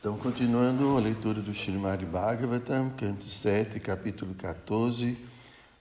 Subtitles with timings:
[0.00, 5.14] Então, continuando a leitura do Srimad Bhagavatam, canto 7, capítulo 14,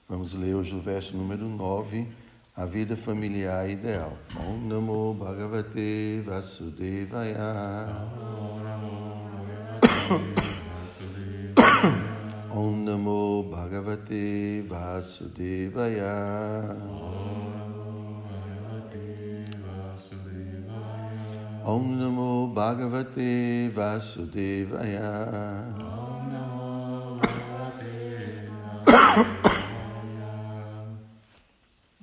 [0.10, 2.06] vamos ler hoje o verso número 9,
[2.54, 4.12] a vida familiar ideal.
[4.36, 7.96] Om Namo Bhagavate Vasudevaya.
[12.52, 16.06] Om Namo Bhagavate Vasudevaya.
[16.92, 17.49] Om
[21.78, 25.06] Namo Bhagavate Vasudevaya.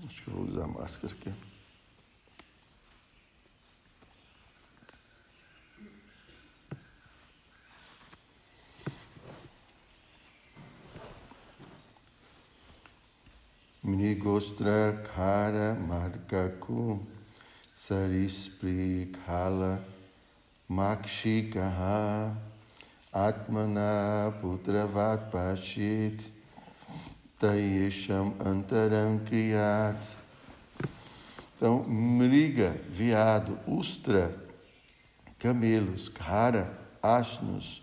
[0.07, 1.33] Acho que eu vou usar máscara aqui.
[13.83, 17.16] Mnigostra Kara Markaku
[17.87, 19.79] Sarispri Kala
[20.69, 22.35] Makshikaha
[23.15, 26.19] Atmana Putravat Pashit
[27.41, 30.17] Tayesham Antaram Kriyat.
[31.57, 34.35] Então, mriga, viado, ustra,
[35.39, 36.69] camelos, kara,
[37.01, 37.83] asnos,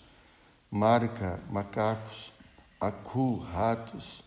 [0.69, 2.33] marca, macacos,
[2.79, 4.21] aku, ratos,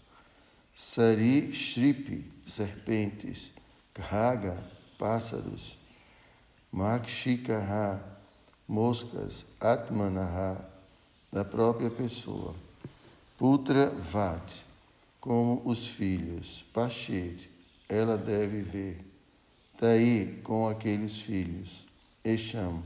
[0.74, 3.52] sari, shripi, serpentes,
[3.92, 4.56] kaga,
[4.98, 5.78] pássaros,
[6.72, 8.00] makshikaha,
[8.68, 10.56] moscas, atmanaha,
[11.32, 12.54] da própria pessoa,
[13.36, 14.62] putra vat,
[15.20, 17.50] como os filhos, pachit,
[17.88, 19.00] ela deve ver,
[19.80, 21.84] daí com aqueles filhos,
[22.24, 22.82] esham,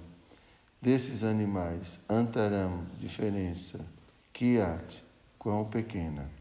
[0.81, 3.79] desses animais, antaram, diferença,
[4.33, 5.03] kiat,
[5.39, 6.40] quão pequena.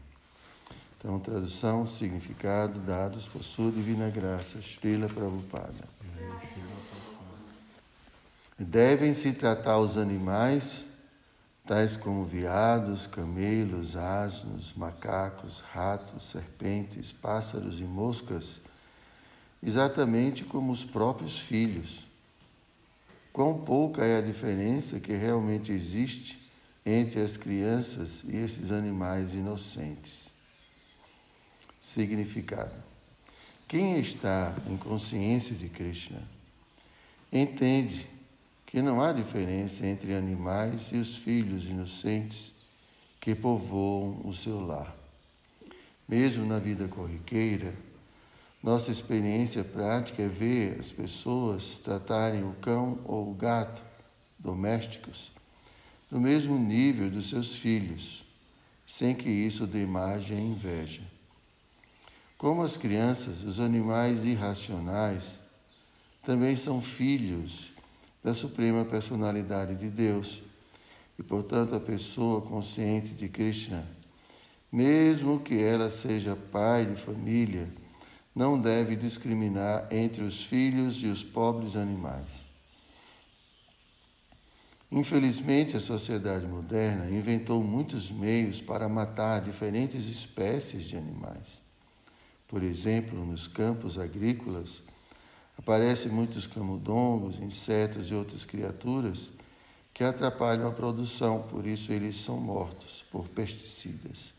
[1.00, 5.88] Então, tradução, significado dados por sua divina graça, Srila Prabhupada.
[8.58, 10.84] Devem-se tratar os animais,
[11.66, 18.60] tais como veados, camelos, asnos, macacos, ratos, serpentes, pássaros e moscas,
[19.62, 22.06] exatamente como os próprios filhos.
[23.32, 26.38] Quão pouca é a diferença que realmente existe
[26.84, 30.29] entre as crianças e esses animais inocentes
[31.94, 32.72] significado.
[33.68, 36.20] Quem está em consciência de Krishna
[37.32, 38.06] entende
[38.66, 42.52] que não há diferença entre animais e os filhos inocentes
[43.20, 44.94] que povoam o seu lar.
[46.08, 47.74] Mesmo na vida corriqueira,
[48.62, 53.82] nossa experiência prática é ver as pessoas tratarem o cão ou o gato
[54.38, 55.30] domésticos
[56.10, 58.24] no mesmo nível dos seus filhos,
[58.86, 61.09] sem que isso dê margem à inveja.
[62.40, 65.38] Como as crianças, os animais irracionais
[66.22, 67.70] também são filhos
[68.24, 70.40] da Suprema Personalidade de Deus
[71.18, 73.86] e, portanto, a pessoa consciente de Krishna,
[74.72, 77.68] mesmo que ela seja pai de família,
[78.34, 82.46] não deve discriminar entre os filhos e os pobres animais.
[84.90, 91.69] Infelizmente, a sociedade moderna inventou muitos meios para matar diferentes espécies de animais.
[92.50, 94.82] Por exemplo, nos campos agrícolas,
[95.56, 99.30] aparecem muitos camundongos, insetos e outras criaturas
[99.94, 104.34] que atrapalham a produção, por isso eles são mortos por pesticidas.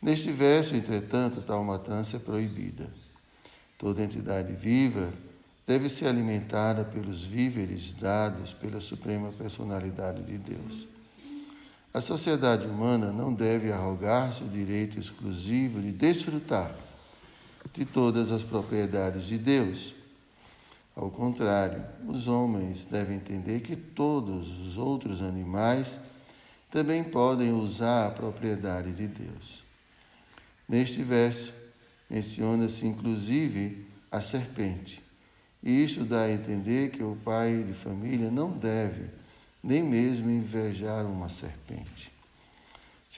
[0.00, 2.88] Neste verso, entretanto, tal matança é proibida.
[3.76, 5.12] Toda entidade viva
[5.66, 10.86] deve ser alimentada pelos víveres dados pela Suprema Personalidade de Deus.
[11.92, 16.72] A sociedade humana não deve arrogar-se o direito exclusivo de desfrutar
[17.72, 19.94] de todas as propriedades de Deus.
[20.94, 25.98] Ao contrário, os homens devem entender que todos os outros animais
[26.70, 29.64] também podem usar a propriedade de Deus.
[30.68, 31.52] Neste verso,
[32.08, 35.02] menciona-se inclusive a serpente.
[35.62, 39.10] E isso dá a entender que o pai de família não deve
[39.62, 42.10] nem mesmo invejar uma serpente.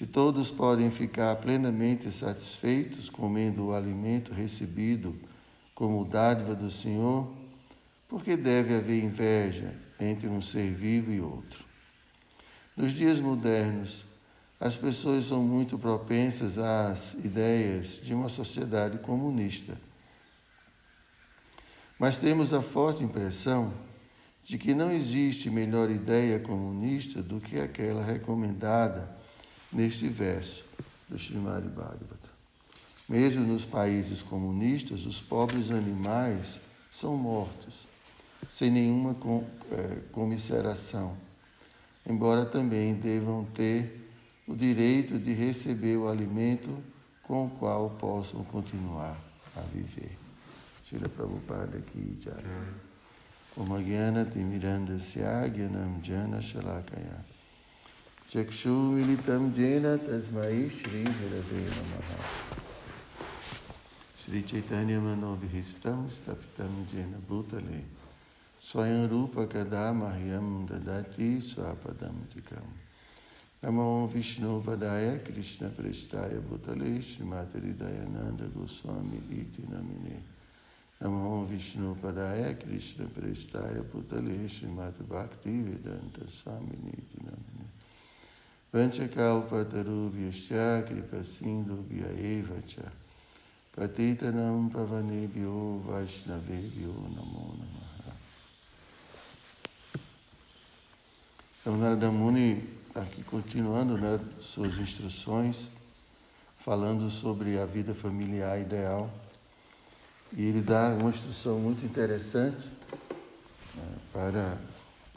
[0.02, 5.14] Se todos podem ficar plenamente satisfeitos comendo o alimento recebido
[5.76, 7.32] como dádiva do Senhor,
[8.08, 11.64] por que deve haver inveja entre um ser vivo e outro?
[12.76, 14.04] Nos dias modernos,
[14.58, 19.78] as pessoas são muito propensas às ideias de uma sociedade comunista.
[21.96, 23.72] Mas temos a forte impressão
[24.42, 29.21] de que não existe melhor ideia comunista do que aquela recomendada
[29.72, 30.64] neste verso
[31.08, 32.32] do Srimad Bhagavatam.
[33.08, 36.60] Mesmo nos países comunistas, os pobres animais
[36.90, 37.86] são mortos,
[38.48, 39.16] sem nenhuma
[39.70, 41.16] é, comisseração.
[42.06, 44.08] embora também devam ter
[44.46, 46.70] o direito de receber o alimento
[47.22, 49.16] com o qual possam continuar
[49.56, 50.18] a viver.
[50.86, 52.32] Srila Prabhupada aqui já.
[53.56, 57.31] Om Jnana Timirandasya Jnanam Shalakaya
[58.32, 62.16] Chakshu Militam Jena Tasmai Shri Hirave Namaha
[64.16, 67.82] Shri Chaitanya Manovihistam Stapitam Jena Bhutale
[68.58, 72.64] Swayam Rupa Kadamahyam Dadati Swapadam Tikam
[73.62, 80.22] Namo Vishnu Padaya Krishna Prestaya Bhutale Srimati Dayananda Goswami Iti Namine
[81.02, 87.51] Namo Vishnu Padaya Krishna Prestaya Putale Srimati Bhakti Vedanta Swami Niti Namini
[88.72, 92.90] Vanchakalpa Tarubhyascha Kripa Sindhu Eva Cha
[93.76, 98.16] Patitanam Pavanebhyo Vaishnavebhyo Namo Namaha
[101.60, 105.68] Então Narada Muni aqui continuando né, suas instruções
[106.64, 109.10] falando sobre a vida familiar ideal
[110.32, 112.70] e ele dá uma instrução muito interessante
[113.74, 114.71] né, para.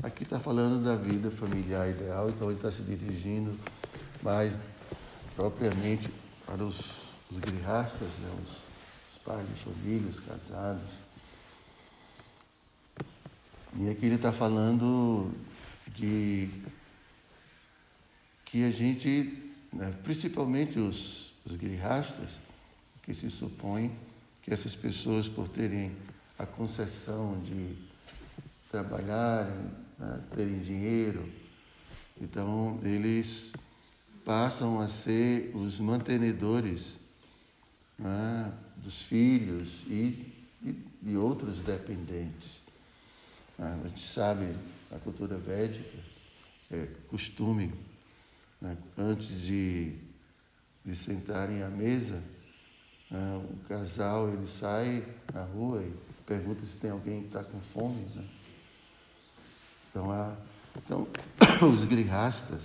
[0.05, 3.59] Aqui está falando da vida familiar ideal, então ele está se dirigindo
[4.21, 4.53] mais
[5.35, 6.11] propriamente
[6.45, 6.79] para os,
[7.31, 10.89] os grihastas, né, os, os pais de família, os casados.
[13.77, 15.31] E aqui ele está falando
[15.95, 16.51] de
[18.45, 22.29] que a gente, né, principalmente os, os grihastas,
[23.01, 23.91] que se supõe
[24.43, 25.97] que essas pessoas, por terem
[26.37, 27.75] a concessão de
[28.69, 31.27] trabalharem, né, terem dinheiro,
[32.21, 33.51] então eles
[34.23, 36.97] passam a ser os mantenedores
[37.97, 40.33] né, dos filhos e
[41.01, 42.61] de outros dependentes.
[43.59, 44.55] A gente sabe,
[44.91, 45.97] na cultura védica,
[46.71, 47.73] é costume,
[48.59, 49.93] né, antes de,
[50.83, 52.21] de sentarem à mesa,
[53.09, 53.41] né?
[53.49, 55.93] O casal ele sai na rua e
[56.25, 58.01] pergunta se tem alguém que está com fome.
[58.15, 58.27] Né?
[59.95, 60.37] Então,
[60.75, 61.07] então
[61.71, 62.63] os grihastas,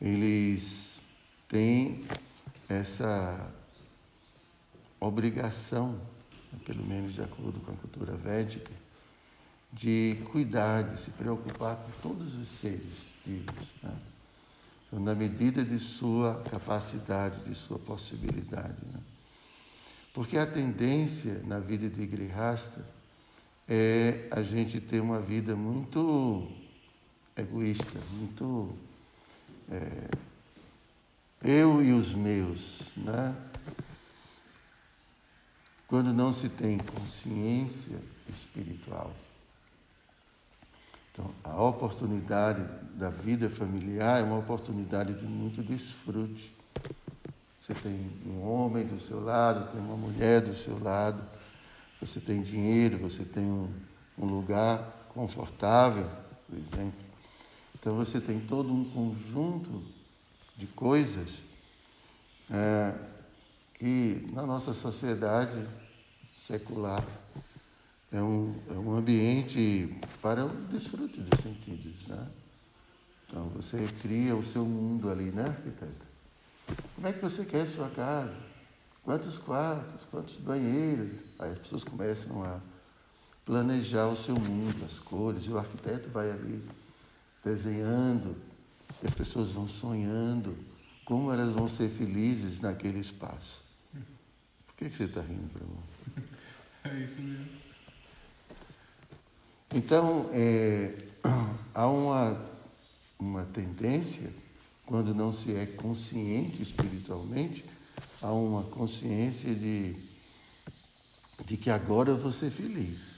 [0.00, 0.98] eles
[1.46, 2.00] têm
[2.66, 3.52] essa
[4.98, 6.00] obrigação,
[6.64, 8.72] pelo menos de acordo com a cultura védica,
[9.74, 13.68] de cuidar, de se preocupar com todos os seres vivos.
[13.82, 13.94] Né?
[14.86, 18.78] Então, na medida de sua capacidade, de sua possibilidade.
[18.90, 19.00] Né?
[20.14, 22.82] Porque a tendência na vida de grihasta
[23.68, 26.48] é a gente ter uma vida muito
[27.36, 28.74] egoísta, muito
[29.70, 30.08] é,
[31.42, 33.34] eu e os meus, né?
[35.88, 37.98] Quando não se tem consciência
[38.28, 39.12] espiritual.
[41.12, 42.62] Então, a oportunidade
[42.94, 46.54] da vida familiar é uma oportunidade de muito desfrute.
[47.60, 51.22] Você tem um homem do seu lado, tem uma mulher do seu lado,
[52.00, 53.68] você tem dinheiro, você tem um,
[54.18, 56.08] um lugar confortável,
[56.46, 57.00] por exemplo.
[57.74, 59.82] Então você tem todo um conjunto
[60.56, 61.38] de coisas
[62.50, 62.94] é,
[63.74, 65.66] que na nossa sociedade
[66.36, 67.04] secular
[68.12, 72.26] é um, é um ambiente para o desfrute dos sentidos, né?
[73.26, 76.06] Então você cria o seu mundo ali, né, arquiteto?
[76.94, 78.38] Como é que você quer sua casa?
[79.06, 81.12] Quantos quartos, quantos banheiros?
[81.38, 82.58] Aí as pessoas começam a
[83.44, 86.60] planejar o seu mundo, as cores, e o arquiteto vai ali
[87.44, 88.34] desenhando,
[89.00, 90.56] e as pessoas vão sonhando
[91.04, 93.62] como elas vão ser felizes naquele espaço.
[94.66, 95.78] Por que, que você está rindo, Bruno?
[96.84, 97.48] É isso mesmo.
[99.72, 100.96] Então, é,
[101.74, 102.40] há uma,
[103.18, 104.32] uma tendência,
[104.84, 107.64] quando não se é consciente espiritualmente,
[108.22, 109.96] há uma consciência de,
[111.44, 113.16] de que agora eu vou ser feliz.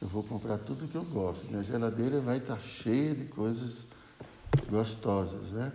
[0.00, 1.46] Eu vou comprar tudo que eu gosto.
[1.46, 3.84] Minha geladeira vai estar cheia de coisas
[4.68, 5.72] gostosas, né?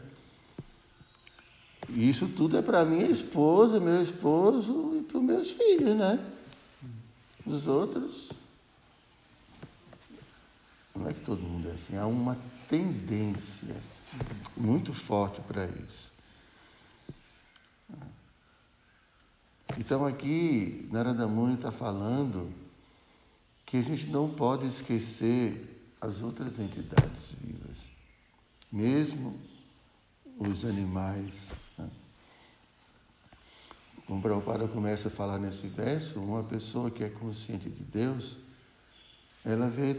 [1.90, 6.20] E isso tudo é para minha esposa, meu esposo e para os meus filhos, né?
[7.46, 8.30] Os outros
[11.00, 12.38] não é que todo mundo é assim, há uma
[12.68, 13.76] tendência
[14.58, 16.09] muito forte para isso.
[19.78, 22.52] Então aqui Narada Muni está falando
[23.66, 27.78] que a gente não pode esquecer as outras entidades vivas,
[28.72, 29.40] mesmo
[30.40, 31.52] os animais.
[31.78, 31.90] Né?
[34.08, 38.38] Como Prabhupada começa a falar nesse verso, uma pessoa que é consciente de Deus,
[39.46, 39.96] ela vê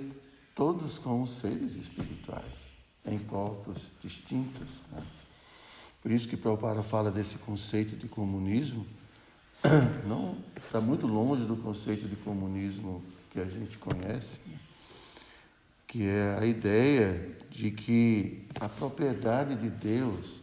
[0.54, 2.70] todos como seres espirituais,
[3.06, 4.68] em corpos distintos.
[4.90, 5.02] Né?
[6.02, 8.84] Por isso que Prabhupada fala desse conceito de comunismo,
[10.06, 14.58] não está muito longe do conceito de comunismo que a gente conhece, né?
[15.86, 20.40] que é a ideia de que a propriedade de Deus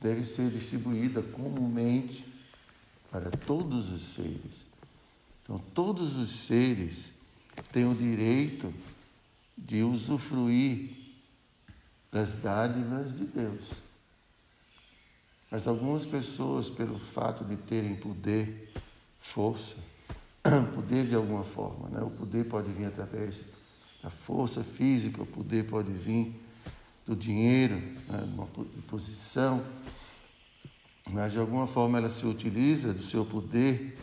[0.00, 2.26] deve ser distribuída comumente
[3.10, 4.64] para todos os seres.
[5.42, 7.12] Então, todos os seres
[7.72, 8.72] têm o direito
[9.56, 10.90] de usufruir
[12.10, 13.83] das dádivas de Deus.
[15.50, 18.72] Mas algumas pessoas, pelo fato de terem poder,
[19.20, 19.76] força,
[20.74, 22.02] poder de alguma forma, né?
[22.02, 23.44] o poder pode vir através
[24.02, 26.34] da força física, o poder pode vir
[27.06, 28.18] do dinheiro, né?
[28.26, 28.46] de uma
[28.88, 29.64] posição,
[31.10, 33.98] mas de alguma forma ela se utiliza do seu poder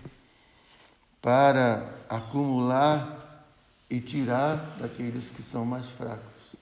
[1.22, 3.46] para acumular
[3.90, 6.56] e tirar daqueles que são mais fracos.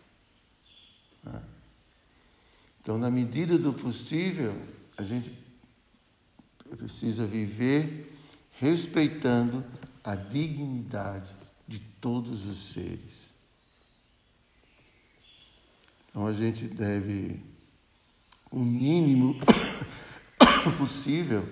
[1.24, 1.40] Né?
[2.82, 4.56] Então, na medida do possível,
[4.98, 5.32] a gente
[6.78, 8.16] precisa viver
[8.60, 9.64] respeitando
[10.04, 11.30] a dignidade
[11.68, 13.30] de todos os seres.
[16.10, 17.40] Então a gente deve,
[18.52, 19.36] o mínimo
[20.78, 21.48] possível,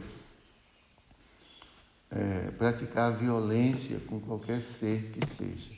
[2.10, 5.72] é, praticar violência com qualquer ser que seja.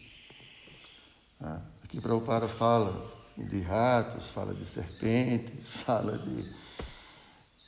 [1.42, 6.70] Ah, aqui Prabhupada fala de ratos, fala de serpentes, fala de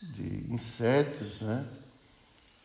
[0.01, 1.65] de insetos, né?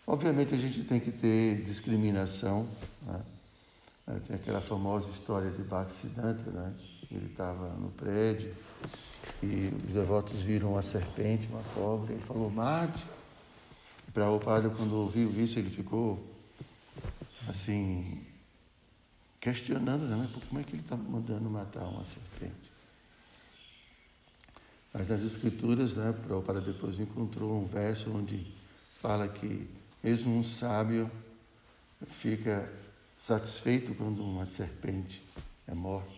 [0.06, 2.66] Obviamente a gente tem que ter discriminação.
[3.02, 3.20] Né?
[4.26, 6.74] Tem aquela famosa história de Bhaktisiddhanta, né?
[7.10, 8.54] Ele estava no prédio
[9.42, 13.04] e os devotos viram uma serpente, uma cobra, e ele falou, mate.
[14.14, 16.18] Para o padre, quando ouviu isso, ele ficou
[17.48, 18.24] assim,
[19.38, 20.30] questionando, né?
[20.48, 22.75] Como é que ele está mandando matar uma serpente?
[24.96, 28.46] Mas nas Escrituras, né, Prabhupada depois encontrou um verso onde
[28.98, 29.68] fala que
[30.02, 31.10] mesmo um sábio
[32.18, 32.66] fica
[33.18, 35.22] satisfeito quando uma serpente
[35.68, 36.08] é morta.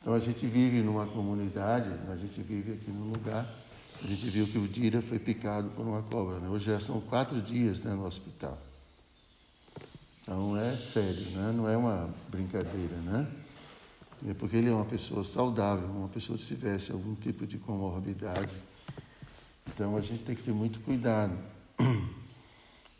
[0.00, 3.44] Então a gente vive numa comunidade, a gente vive aqui num lugar,
[4.00, 6.38] a gente viu que o Dira foi picado por uma cobra.
[6.38, 6.48] Né?
[6.48, 8.56] Hoje já são quatro dias né, no hospital.
[10.22, 11.52] Então é sério, né?
[11.52, 13.26] não é uma brincadeira, né?
[14.28, 18.54] É porque ele é uma pessoa saudável, uma pessoa que tivesse algum tipo de comorbidade.
[19.66, 21.36] Então a gente tem que ter muito cuidado.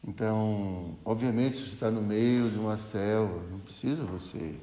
[0.03, 4.59] Então, obviamente, se está no meio de uma selva, não precisa você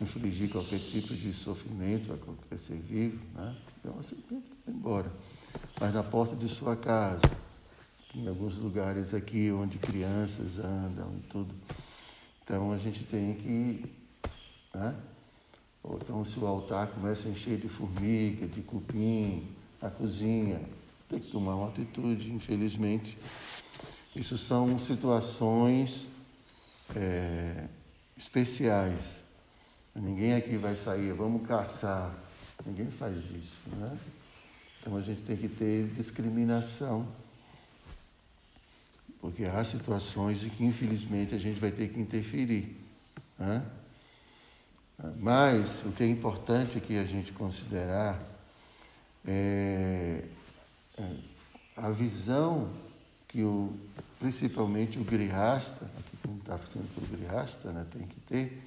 [0.00, 3.56] infligir qualquer tipo de sofrimento a qualquer ser vivo, né?
[3.78, 5.10] Então você tem que ir embora.
[5.80, 7.20] Mas na porta de sua casa,
[8.14, 11.52] em alguns lugares aqui onde crianças andam e tudo.
[12.44, 13.84] Então a gente tem que
[14.74, 14.94] né?
[15.82, 19.46] Ou então, se o altar começa a encher de formiga, de cupim,
[19.80, 20.60] a cozinha,
[21.08, 23.18] tem que tomar uma atitude, infelizmente.
[24.14, 26.06] Isso são situações
[26.94, 27.66] é,
[28.16, 29.22] especiais.
[29.94, 32.14] Ninguém aqui vai sair, vamos caçar.
[32.64, 33.98] Ninguém faz isso, né?
[34.80, 37.06] Então a gente tem que ter discriminação.
[39.20, 42.76] Porque há situações em que, infelizmente, a gente vai ter que interferir.
[43.38, 43.62] Né?
[45.18, 48.20] Mas o que é importante aqui a gente considerar
[49.26, 50.24] é,
[50.98, 51.16] é
[51.76, 52.68] a visão
[53.26, 53.72] que o,
[54.18, 58.62] principalmente o grihasta, aqui como está para o grihasta, né, tem que ter,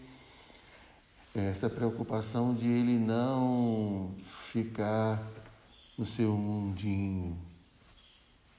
[1.36, 4.12] é essa preocupação de ele não
[4.52, 5.22] ficar
[5.98, 7.38] no seu mundinho,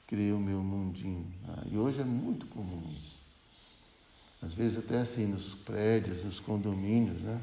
[0.07, 1.27] criar o meu mundinho.
[1.49, 3.19] Ah, e hoje é muito comum isso.
[4.43, 7.41] Às vezes até assim nos prédios, nos condomínios, né?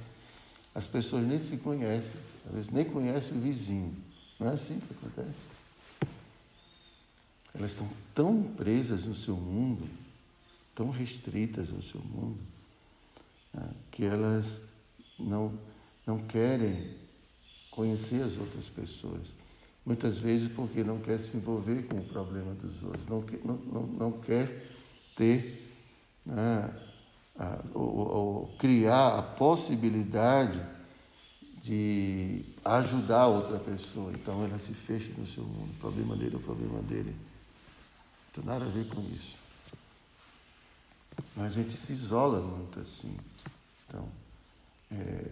[0.73, 3.95] As pessoas nem se conhecem, às vezes nem conhecem o vizinho.
[4.39, 5.51] Não é assim que acontece?
[7.53, 9.87] Elas estão tão presas no seu mundo,
[10.73, 12.39] tão restritas ao seu mundo,
[13.53, 14.61] né, que elas
[15.19, 15.53] não,
[16.07, 16.95] não querem
[17.69, 19.27] conhecer as outras pessoas.
[19.85, 23.21] Muitas vezes porque não quer se envolver com o problema dos outros, não,
[23.55, 24.71] não, não, quer
[25.15, 25.67] ter
[26.25, 26.69] né,
[27.73, 30.61] ou, ou criar a possibilidade
[31.63, 34.11] de ajudar outra pessoa.
[34.13, 35.71] Então ela se fecha no seu mundo.
[35.71, 37.15] O problema dele é o problema dele.
[38.35, 39.35] Não tem nada a ver com isso.
[41.35, 43.15] Mas a gente se isola muito assim.
[43.87, 44.07] Então,
[44.91, 45.31] é,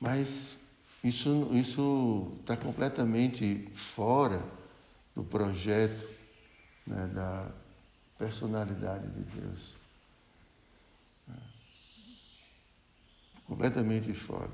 [0.00, 0.56] mas
[1.02, 4.42] isso isso está completamente fora
[5.14, 6.06] do projeto
[6.86, 7.50] né, da
[8.18, 9.85] personalidade de Deus.
[13.46, 14.50] Completamente fora.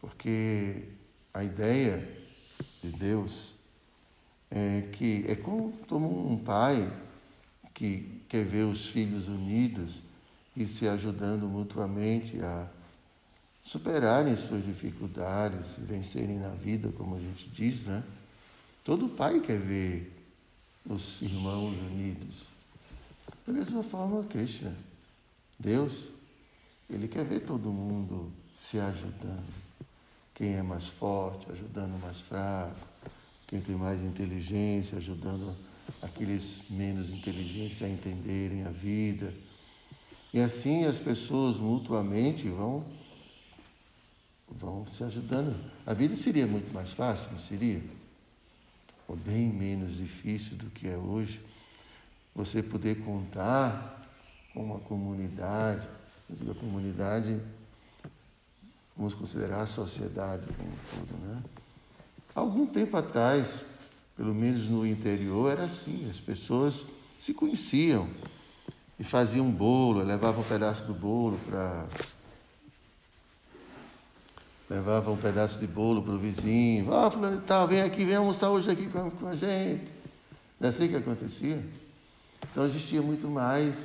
[0.00, 0.88] Porque
[1.32, 2.06] a ideia
[2.82, 3.52] de Deus
[4.50, 5.72] é que é como,
[6.30, 6.92] um pai
[7.72, 10.02] que quer ver os filhos unidos
[10.56, 12.68] e se ajudando mutuamente a
[13.62, 18.02] superarem suas dificuldades, vencerem na vida, como a gente diz, né?
[18.84, 20.12] Todo pai quer ver
[20.84, 22.44] os irmãos unidos.
[23.46, 24.74] Da mesma forma, Krishna,
[25.58, 26.08] Deus,
[26.94, 29.62] ele quer ver todo mundo se ajudando.
[30.34, 32.76] Quem é mais forte, ajudando o mais fraco.
[33.46, 35.54] Quem tem mais inteligência, ajudando
[36.00, 39.32] aqueles menos inteligentes a entenderem a vida.
[40.32, 42.84] E assim as pessoas mutuamente vão
[44.48, 45.58] vão se ajudando.
[45.86, 47.82] A vida seria muito mais fácil, não seria?
[49.08, 51.40] Ou bem menos difícil do que é hoje.
[52.34, 54.00] Você poder contar
[54.52, 55.86] com uma comunidade,
[56.50, 57.40] a comunidade,
[58.96, 61.42] vamos considerar a sociedade como um todo, né?
[62.34, 63.60] Algum tempo atrás,
[64.16, 66.84] pelo menos no interior, era assim, as pessoas
[67.18, 68.08] se conheciam
[68.98, 71.86] e faziam bolo, levavam um pedaço do bolo para
[74.72, 76.92] levava um pedaço de bolo para o vizinho.
[76.94, 79.86] Ah, fulano de tal, vem aqui, vem almoçar hoje aqui com a gente.
[80.58, 81.62] Não é assim que acontecia?
[82.50, 83.76] Então existia muito mais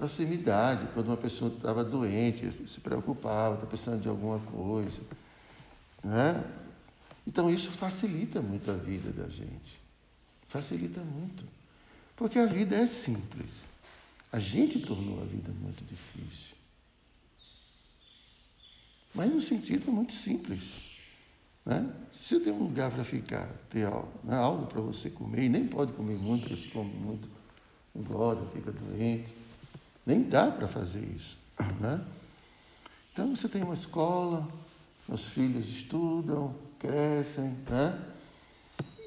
[0.00, 0.88] proximidade.
[0.94, 5.00] Quando uma pessoa estava doente, se preocupava, está precisando de alguma coisa.
[6.02, 6.42] Né?
[7.26, 9.78] Então isso facilita muito a vida da gente.
[10.48, 11.44] Facilita muito.
[12.16, 13.62] Porque a vida é simples.
[14.32, 16.54] A gente tornou a vida muito difícil.
[19.14, 20.76] Mas no sentido muito simples.
[21.66, 21.90] Né?
[22.10, 24.36] Se você tem um lugar para ficar, ter algo, né?
[24.36, 27.28] algo para você comer, e nem pode comer muito, porque se come muito,
[27.94, 29.39] engorda, fica doente.
[30.06, 31.38] Nem dá para fazer isso.
[31.78, 32.00] Né?
[33.12, 34.48] Então você tem uma escola,
[35.08, 37.98] meus filhos estudam, crescem, né?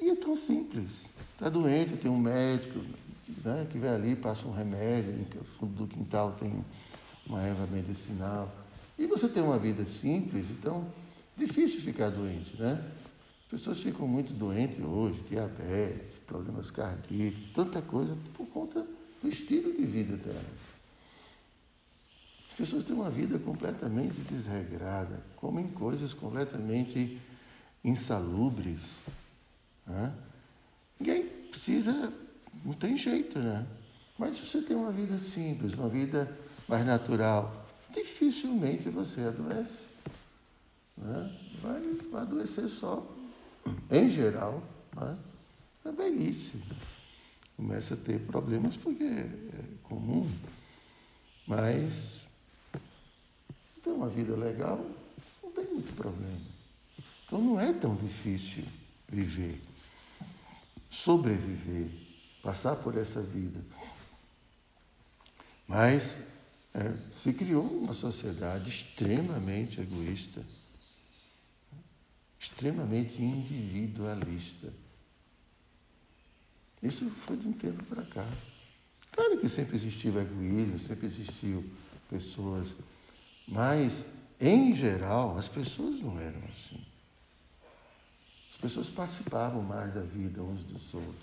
[0.00, 1.10] E é tão simples.
[1.32, 2.78] Está doente, tem um médico
[3.44, 6.64] né, que vem ali, passa um remédio, no fundo do quintal tem
[7.26, 8.52] uma erva medicinal.
[8.98, 10.86] E você tem uma vida simples, então
[11.36, 12.80] difícil ficar doente, né?
[13.44, 18.86] As pessoas ficam muito doentes hoje, diabetes, problemas cardíacos, tanta coisa por conta
[19.22, 20.73] do estilo de vida delas.
[22.54, 27.20] As pessoas têm uma vida completamente desregrada, comem coisas completamente
[27.82, 29.00] insalubres.
[29.84, 30.14] Né?
[31.00, 32.12] Ninguém precisa,
[32.64, 33.66] não tem jeito, né?
[34.16, 36.32] Mas se você tem uma vida simples, uma vida
[36.68, 39.86] mais natural, dificilmente você adoece.
[40.96, 41.36] Né?
[41.60, 43.04] Vai, adoecer só,
[43.90, 44.62] em geral,
[44.94, 45.18] né?
[45.86, 46.62] é velhice.
[47.56, 49.28] Começa a ter problemas porque é
[49.82, 50.30] comum,
[51.48, 52.23] mas
[54.04, 54.84] uma vida legal,
[55.42, 56.40] não tem muito problema.
[57.26, 58.64] Então não é tão difícil
[59.08, 59.60] viver,
[60.90, 61.88] sobreviver,
[62.42, 63.60] passar por essa vida.
[65.66, 66.18] Mas
[66.74, 70.44] é, se criou uma sociedade extremamente egoísta,
[72.38, 74.70] extremamente individualista.
[76.82, 78.28] Isso foi de um tempo para cá.
[79.12, 81.64] Claro que sempre existiu egoísmo, sempre existiu
[82.10, 82.74] pessoas,
[83.46, 84.04] mas,
[84.40, 86.80] em geral, as pessoas não eram assim.
[88.52, 91.14] As pessoas participavam mais da vida uns dos outros.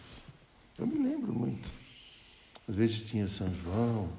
[0.78, 1.70] Eu me lembro muito.
[2.68, 4.10] Às vezes tinha São João,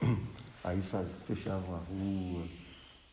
[0.64, 0.82] Aí
[1.26, 2.46] fechavam a rua,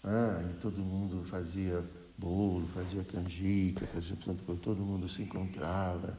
[0.03, 0.51] né?
[0.51, 1.83] e todo mundo fazia
[2.17, 6.17] bolo, fazia canjica, fazia tanta coisa, todo mundo se encontrava.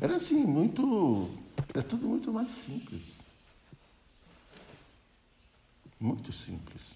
[0.00, 1.30] Era assim, muito.
[1.72, 3.02] Era tudo muito mais simples.
[6.00, 6.94] Muito simples.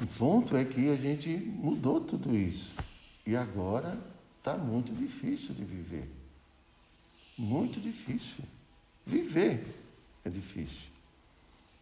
[0.00, 2.74] O ponto é que a gente mudou tudo isso.
[3.26, 3.98] E agora
[4.38, 6.10] está muito difícil de viver.
[7.36, 8.44] Muito difícil.
[9.06, 9.64] Viver
[10.24, 10.88] é difícil.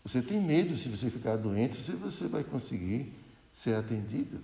[0.05, 3.13] Você tem medo se você ficar doente, se você vai conseguir
[3.53, 4.41] ser atendido.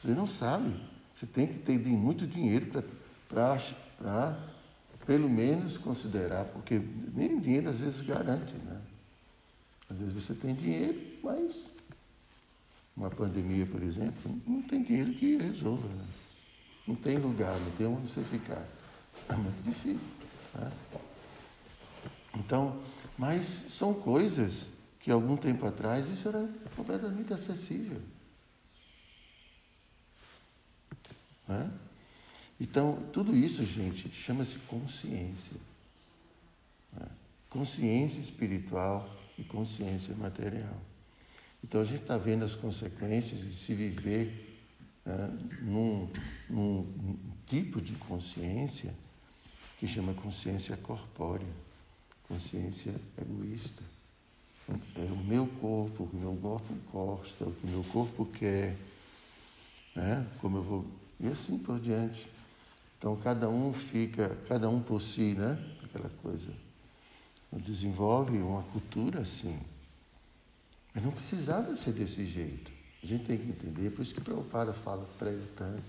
[0.00, 0.74] Você não sabe.
[1.14, 2.66] Você tem que ter muito dinheiro
[3.28, 4.38] para,
[5.06, 6.80] pelo menos, considerar, porque
[7.14, 8.54] nem dinheiro às vezes garante.
[8.54, 8.80] Né?
[9.94, 11.66] Às vezes você tem dinheiro, mas
[12.96, 15.86] uma pandemia, por exemplo, não tem dinheiro que resolva.
[15.86, 16.04] Né?
[16.86, 18.66] Não tem lugar, não tem onde você ficar.
[19.28, 20.00] É muito difícil.
[20.54, 20.72] Né?
[22.34, 22.82] Então,
[23.16, 28.00] mas são coisas que algum tempo atrás isso era completamente acessível.
[31.46, 31.70] Né?
[32.60, 35.56] Então, tudo isso, gente, chama-se consciência.
[36.92, 37.06] Né?
[37.48, 40.80] Consciência espiritual e consciência material.
[41.62, 44.54] Então a gente está vendo as consequências de se viver
[45.04, 45.30] né,
[45.62, 46.08] num,
[46.48, 47.16] num
[47.46, 48.94] tipo de consciência
[49.78, 51.46] que chama consciência corpórea,
[52.28, 53.82] consciência egoísta.
[54.96, 58.76] É o meu corpo, o que meu corpo gosta, o que meu corpo quer,
[59.94, 60.26] né?
[60.40, 60.86] como eu vou.
[61.20, 62.26] E assim por diante.
[62.98, 65.58] Então cada um fica, cada um por si, né?
[65.84, 66.50] Aquela coisa.
[67.62, 69.58] Desenvolve uma cultura assim.
[70.92, 72.72] Mas não precisava ser desse jeito.
[73.02, 75.82] A gente tem que entender, por isso que Prabhupada fala, prega tanto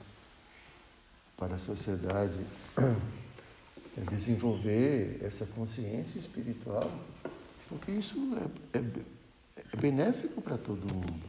[1.37, 2.33] para a sociedade
[3.97, 6.91] é desenvolver essa consciência espiritual,
[7.69, 8.17] porque isso
[8.73, 8.83] é, é,
[9.73, 11.23] é benéfico para todo mundo.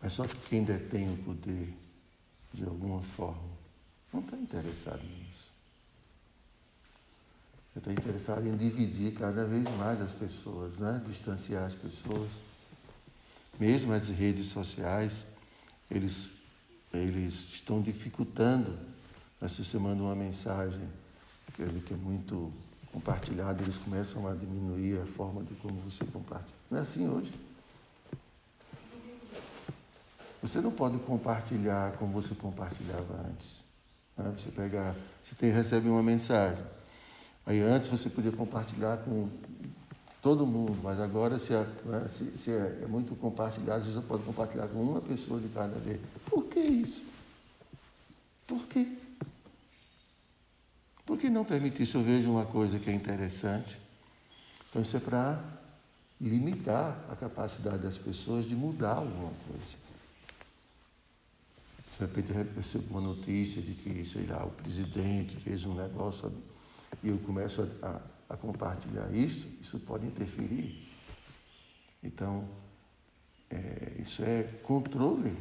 [0.00, 1.74] Mas só que quem detém o poder,
[2.52, 3.50] de alguma forma,
[4.12, 5.49] não está interessado nisso
[7.78, 11.00] está interessado em dividir cada vez mais as pessoas, né?
[11.06, 12.30] distanciar as pessoas.
[13.58, 15.24] Mesmo as redes sociais,
[15.90, 16.30] eles,
[16.92, 18.76] eles estão dificultando.
[19.48, 20.88] Se você manda uma mensagem
[21.54, 22.52] que é muito
[22.92, 26.54] compartilhada, eles começam a diminuir a forma de como você compartilha.
[26.70, 27.32] Não é assim hoje.
[30.42, 33.60] Você não pode compartilhar como você compartilhava antes.
[34.16, 34.34] Né?
[34.36, 36.64] Você pegar, você tem, recebe uma mensagem.
[37.50, 39.28] Aí antes você podia compartilhar com
[40.22, 44.00] todo mundo, mas agora se é, né, se, se é, é muito compartilhado, você só
[44.00, 46.00] pode compartilhar com uma pessoa de cada vez.
[46.26, 47.04] Por que isso?
[48.46, 48.86] Por quê?
[51.04, 53.76] Por que não permitir se eu vejo uma coisa que é interessante?
[54.68, 55.42] Então isso é para
[56.20, 59.76] limitar a capacidade das pessoas de mudar alguma coisa.
[61.98, 66.32] De repente eu recebo uma notícia de que, sei lá, o presidente fez um negócio
[67.02, 70.88] e eu começo a, a, compartilhar isso, isso pode interferir.
[72.02, 72.48] Então,
[73.48, 75.36] é, isso é controle,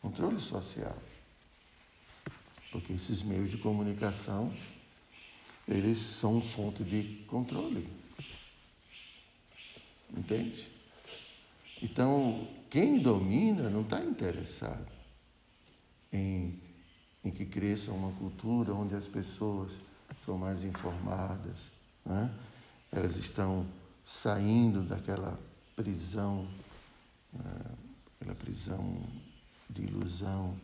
[0.00, 0.96] controle social.
[2.72, 4.52] Porque esses meios de comunicação,
[5.66, 7.86] eles são fonte de controle.
[10.16, 10.68] Entende?
[11.82, 14.86] Então, quem domina não está interessado
[16.12, 16.58] em,
[17.24, 19.72] em que cresça uma cultura onde as pessoas
[20.24, 21.72] são mais informadas,
[22.04, 22.30] né?
[22.92, 23.66] elas estão
[24.04, 25.38] saindo daquela
[25.76, 26.48] prisão,
[27.32, 27.64] né?
[28.20, 29.02] aquela prisão
[29.68, 30.56] de ilusão,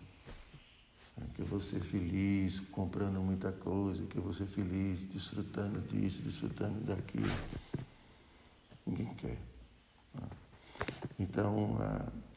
[1.16, 1.26] né?
[1.34, 6.22] que eu vou ser feliz comprando muita coisa, que eu vou ser feliz desfrutando disso,
[6.22, 7.30] desfrutando daquilo.
[8.86, 9.38] Ninguém quer.
[10.14, 10.28] Né?
[11.18, 11.78] Então,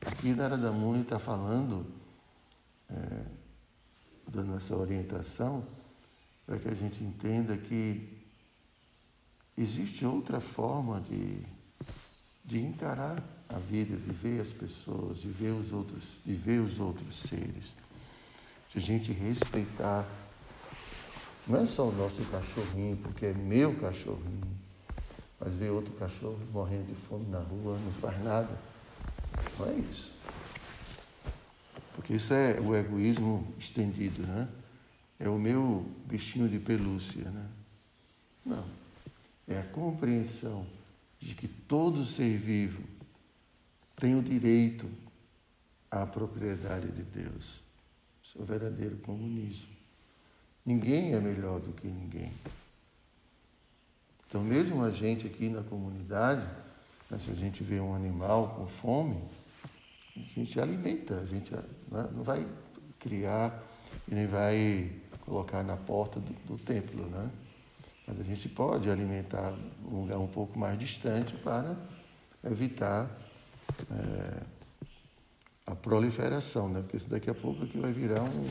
[0.06, 1.86] aqui Narada Muni está falando,
[2.90, 3.26] é,
[4.28, 5.64] dando essa orientação,
[6.50, 8.10] para que a gente entenda que
[9.56, 11.44] existe outra forma de,
[12.44, 17.76] de encarar a vida, viver as pessoas, viver os outros, viver os outros seres.
[18.72, 20.08] De a gente respeitar
[21.48, 24.58] não é só o nosso cachorrinho, porque é meu cachorrinho,
[25.40, 28.58] mas ver outro cachorro morrendo de fome na rua, não faz nada.
[29.60, 30.12] Não é isso.
[31.94, 34.48] Porque isso é o egoísmo estendido, né?
[35.20, 37.46] É o meu bichinho de pelúcia, né?
[38.46, 38.66] Não.
[39.48, 40.66] É a compreensão
[41.20, 42.82] de que todo ser vivo
[43.98, 44.90] tem o direito
[45.92, 47.62] à propriedade de Deus.
[48.24, 49.68] Isso é o verdadeiro comunismo.
[50.66, 52.32] Ninguém é melhor do que ninguém.
[54.28, 56.48] Então, mesmo a gente aqui na comunidade,
[57.10, 59.20] né, se a gente vê um animal com fome,
[60.16, 62.48] a gente alimenta, a gente né, não vai
[63.00, 63.64] criar
[64.08, 64.99] e nem vai
[65.30, 67.30] colocar na porta do, do templo, né?
[68.08, 69.54] Mas a gente pode alimentar
[69.86, 71.78] um lugar um pouco mais distante para
[72.44, 73.08] evitar
[73.92, 74.42] é,
[75.68, 76.82] a proliferação, né?
[76.82, 78.50] Porque daqui a pouco aqui vai virar um.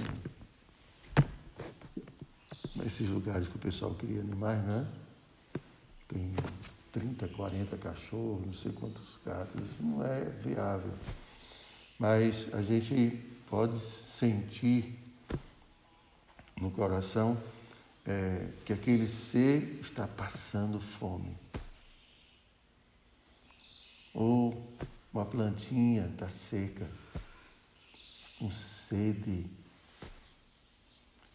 [2.87, 4.87] Esses lugares que o pessoal cria animais, né?
[6.07, 6.33] Tem
[6.93, 10.93] 30, 40 cachorros, não sei quantos gatos, não é viável.
[11.99, 15.08] Mas a gente pode sentir
[16.61, 17.41] no coração
[18.07, 21.37] é, que aquele ser está passando fome.
[24.15, 24.67] Ou
[25.13, 26.87] uma plantinha está seca,
[28.39, 29.47] com sede.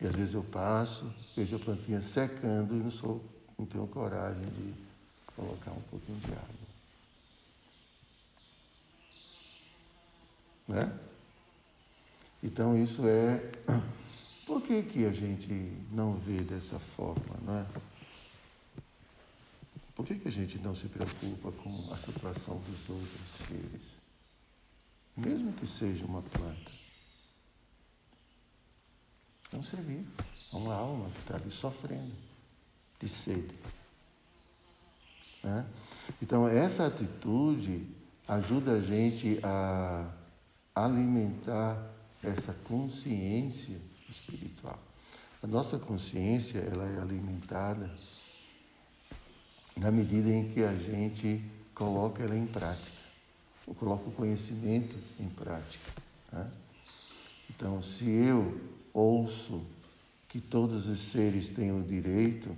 [0.02, 3.24] E às vezes eu passo, vejo a plantinha secando e não, sou,
[3.58, 4.74] não tenho coragem de
[5.36, 6.64] colocar um pouquinho de água.
[10.68, 11.00] Né?
[12.42, 13.52] Então isso é
[14.64, 15.54] que, que a gente
[15.92, 17.66] não vê dessa forma, não é?
[19.96, 23.82] Por que, que a gente não se preocupa com a situação dos outros seres?
[25.16, 26.72] Mesmo que seja uma planta.
[29.52, 30.12] É um ser vivo,
[30.52, 32.12] é uma alma que está ali sofrendo
[33.00, 33.54] de sede.
[35.44, 35.64] Né?
[36.22, 37.86] Então, essa atitude
[38.28, 40.12] ajuda a gente a
[40.74, 43.78] alimentar essa consciência
[44.14, 44.80] espiritual.
[45.42, 47.92] A nossa consciência ela é alimentada
[49.76, 52.98] na medida em que a gente coloca ela em prática,
[53.66, 55.92] ou coloca o conhecimento em prática.
[56.32, 56.50] Né?
[57.50, 58.60] Então, se eu
[58.94, 59.62] ouço
[60.30, 62.56] que todos os seres têm o direito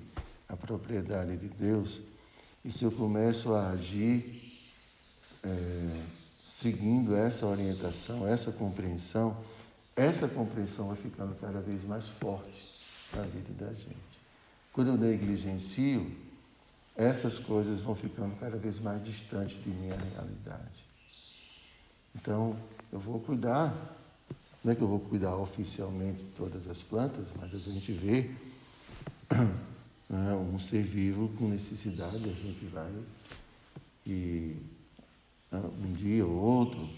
[0.48, 2.00] à propriedade de Deus,
[2.64, 4.60] e se eu começo a agir
[5.44, 6.02] é,
[6.46, 9.38] seguindo essa orientação, essa compreensão,
[9.96, 12.82] essa compreensão vai ficando cada vez mais forte
[13.14, 13.96] na vida da gente.
[14.74, 16.12] Quando eu negligencio,
[16.96, 20.84] essas coisas vão ficando cada vez mais distantes de minha realidade.
[22.14, 22.56] Então,
[22.92, 23.74] eu vou cuidar,
[24.64, 28.32] não é que eu vou cuidar oficialmente de todas as plantas, mas a gente vê
[30.10, 32.92] né, um ser vivo com necessidade, a gente vai
[34.08, 34.56] e
[35.52, 36.90] né, um dia ou outro,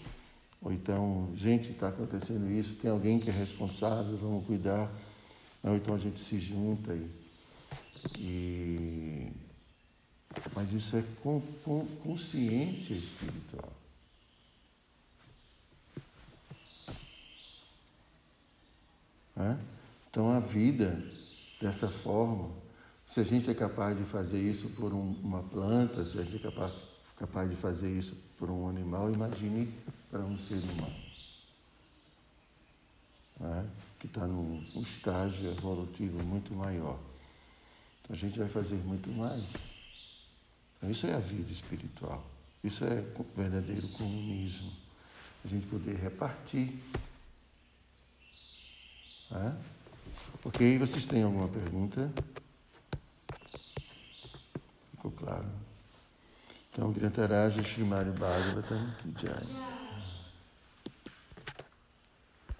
[0.60, 4.90] ou então, gente, está acontecendo isso, tem alguém que é responsável, vamos cuidar.
[5.62, 7.10] Ou então a gente se junta e,
[8.18, 9.32] e
[10.54, 13.72] mas isso é com, com consciência espiritual.
[19.36, 19.56] É?
[20.10, 21.00] Então a vida
[21.60, 22.50] dessa forma,
[23.06, 26.36] se a gente é capaz de fazer isso por um, uma planta, se a gente
[26.36, 26.72] é capaz,
[27.16, 29.72] capaz de fazer isso por um animal, imagine
[30.10, 31.08] para um ser humano.
[33.40, 33.64] É?
[34.00, 36.98] Que está num estágio evolutivo muito maior.
[38.02, 39.44] Então a gente vai fazer muito mais.
[40.76, 42.24] Então, isso é a vida espiritual.
[42.62, 43.04] Isso é
[43.36, 44.72] verdadeiro comunismo.
[45.44, 46.72] A gente poder repartir.
[49.30, 49.52] É?
[50.44, 52.10] Ok, vocês têm alguma pergunta?
[54.92, 55.48] Ficou claro?
[56.72, 59.77] Então, Grantaraja Shrimari Bhagavatam Ki Jai.